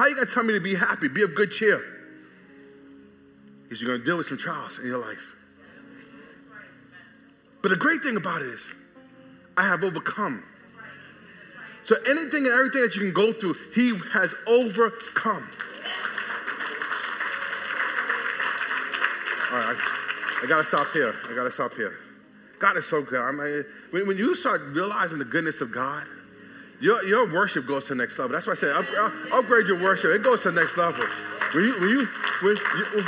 [0.00, 1.08] are you going to tell me to be happy?
[1.08, 1.82] Be of good cheer.
[3.68, 5.34] Because you're going to deal with some trials in your life.
[7.60, 8.72] But the great thing about it is,
[9.56, 10.42] I have overcome.
[11.84, 15.50] So anything and everything that you can go through, he has overcome.
[19.50, 21.14] All right, I, I gotta stop here.
[21.28, 21.98] I gotta stop here.
[22.58, 23.20] God is so good.
[23.20, 26.06] I mean, when, when you start realizing the goodness of God,
[26.80, 28.32] your, your worship goes to the next level.
[28.32, 28.86] That's why I said up,
[29.32, 30.10] upgrade your worship.
[30.10, 31.04] It goes to the next level.
[31.54, 32.06] When you, when you,
[32.42, 33.04] when you,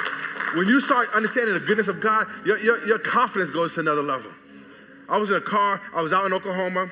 [0.54, 4.02] when you start understanding the goodness of God, your, your, your confidence goes to another
[4.02, 4.30] level.
[5.08, 6.90] I was in a car, I was out in Oklahoma.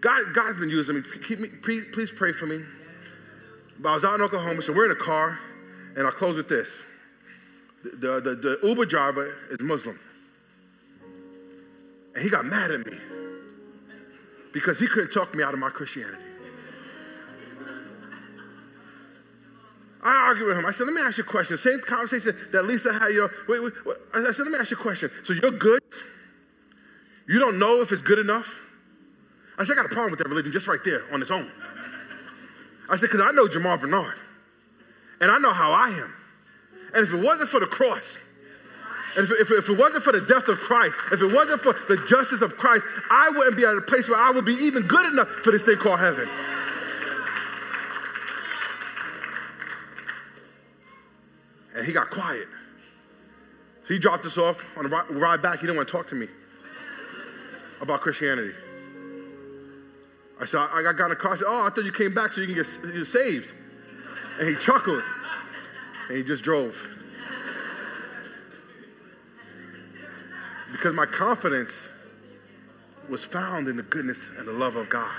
[0.00, 1.02] God, God's been using me.
[1.36, 2.64] Me please pray for me.
[3.78, 5.38] But I was out in Oklahoma, so we're in a car,
[5.96, 6.82] and I'll close with this.
[7.84, 9.98] The, the, the Uber driver is Muslim.
[12.14, 12.98] And he got mad at me
[14.52, 16.27] because he couldn't talk me out of my Christianity.
[20.02, 20.66] I argued with him.
[20.66, 21.56] I said, let me ask you a question.
[21.58, 23.08] Same conversation that Lisa had.
[23.08, 23.96] You know, wait, wait, wait.
[24.14, 25.10] I said, let me ask you a question.
[25.24, 25.82] So you're good?
[27.28, 28.60] You don't know if it's good enough?
[29.58, 31.50] I said, I got a problem with that religion just right there on its own.
[32.88, 34.18] I said, because I know Jamar Bernard.
[35.20, 36.14] And I know how I am.
[36.94, 38.16] And if it wasn't for the cross,
[39.16, 41.72] and if, if, if, it wasn't for the death of Christ, if it wasn't for
[41.72, 44.86] the justice of Christ, I wouldn't be at a place where I would be even
[44.86, 46.28] good enough for this thing called heaven.
[51.78, 52.48] And he got quiet.
[53.86, 55.60] He dropped us off on the ride back.
[55.60, 56.26] He didn't want to talk to me
[57.80, 58.52] about Christianity.
[60.40, 61.34] I said, I got in the car.
[61.34, 63.52] I said, Oh, I thought you came back so you can get saved.
[64.40, 65.04] And he chuckled.
[66.08, 66.84] And he just drove.
[70.72, 71.86] Because my confidence
[73.08, 75.14] was found in the goodness and the love of God.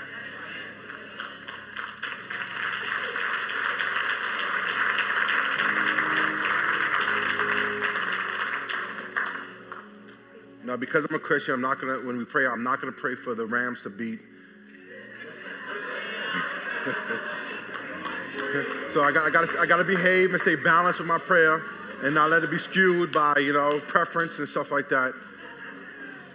[10.70, 11.94] Now, because I'm a Christian, I'm not gonna.
[11.94, 14.20] When we pray, I'm not gonna pray for the Rams to beat.
[18.92, 21.60] so I got, I got, I got to behave and stay balanced with my prayer,
[22.04, 25.12] and not let it be skewed by you know preference and stuff like that.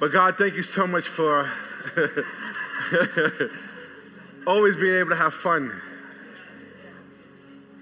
[0.01, 1.49] But God, thank you so much for
[4.45, 5.81] always being able to have fun.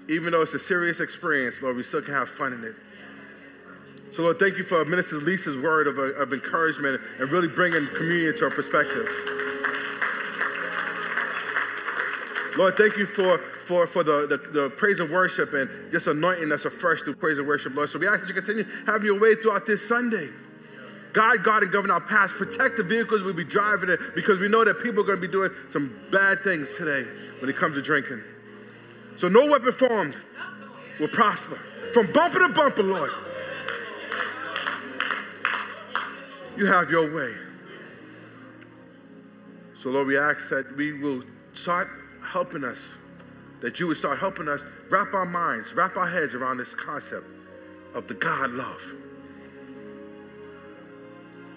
[0.08, 2.76] Even though it's a serious experience, Lord, we still can have fun in it.
[4.14, 8.36] So, Lord, thank you for Minister Lisa's word of, of encouragement and really bringing communion
[8.36, 9.08] to our perspective.
[12.56, 16.52] Lord, thank you for, for, for the, the, the, praise and worship and just anointing
[16.52, 17.90] us afresh through praise and worship, Lord.
[17.90, 20.28] So we ask that you continue having your way throughout this Sunday.
[21.12, 22.34] Guide, God, and govern our paths.
[22.34, 25.26] Protect the vehicles we'll be driving in because we know that people are going to
[25.26, 27.02] be doing some bad things today
[27.40, 28.22] when it comes to drinking.
[29.16, 30.16] So no weapon formed
[31.00, 31.56] will prosper.
[31.92, 33.10] From bumper to bumper, Lord.
[36.56, 37.34] You have your way.
[39.76, 41.88] So, Lord, we ask that we will start
[42.22, 42.80] helping us,
[43.60, 47.26] that you would start helping us wrap our minds, wrap our heads around this concept
[47.94, 48.82] of the God love.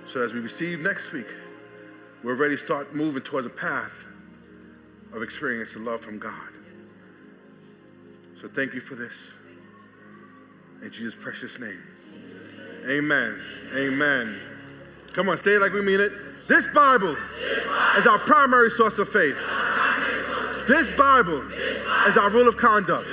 [0.08, 1.28] So as we receive next week,
[2.24, 4.06] we're ready to start moving towards a path
[5.14, 6.50] of experiencing love from God.
[8.42, 9.32] So thank you for this.
[10.82, 11.84] In Jesus' precious name.
[12.88, 13.42] Amen.
[13.74, 14.57] Amen.
[15.18, 16.12] Come on, say it like we mean it.
[16.48, 19.36] This Bible, this Bible is our primary source of faith.
[20.68, 21.42] This Bible
[22.06, 23.08] is our rule of conduct.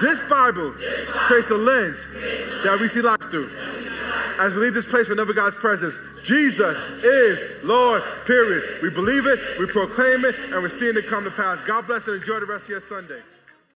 [0.00, 0.70] This Bible
[1.26, 1.98] creates a lens
[2.62, 3.50] that we see life through.
[4.38, 8.80] As we leave this place, never God's presence, Jesus is Lord, period.
[8.80, 11.66] We believe it, we proclaim it, and we're seeing it come to pass.
[11.66, 13.18] God bless and enjoy the rest of your Sunday.